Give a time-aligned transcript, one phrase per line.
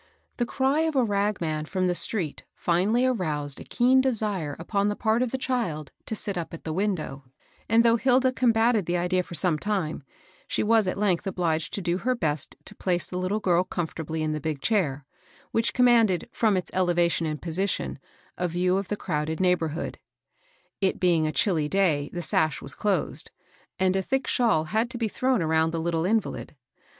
[0.37, 3.17] The cry of a ragman from the street (188) Cold Noyember.
[3.19, 3.21] Page 189.
[3.21, 3.29] COLD NOVEMBER.
[3.37, 6.53] 189 finally aroused a keen desire upon the part of the child to sit up
[6.55, 7.25] at the window;
[7.69, 10.03] and though Hilda combated the idea for some time,
[10.47, 14.23] she was at length obliged to do her best to place the little girl comfortably
[14.23, 15.05] in the big chair,
[15.51, 17.99] which commanded, &om its elevation and position,
[18.39, 19.99] a view of the crowded neighborhood.
[20.79, 23.29] It being a chilly day, the sash was closed;
[23.77, 26.55] and a thick shawl had to be thrown around the little invaUd.